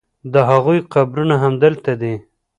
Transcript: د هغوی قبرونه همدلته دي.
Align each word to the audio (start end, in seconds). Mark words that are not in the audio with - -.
د 0.33 0.35
هغوی 0.49 0.79
قبرونه 0.93 1.35
همدلته 1.43 1.91
دي. 2.01 2.15